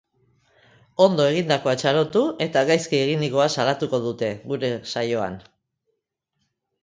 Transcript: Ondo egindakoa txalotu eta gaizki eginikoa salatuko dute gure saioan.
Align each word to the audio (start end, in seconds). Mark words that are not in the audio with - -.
Ondo 1.03 1.25
egindakoa 1.33 1.73
txalotu 1.81 2.23
eta 2.45 2.63
gaizki 2.69 2.97
eginikoa 3.01 3.47
salatuko 3.57 3.99
dute 4.07 4.29
gure 4.53 4.71
saioan. 4.95 5.37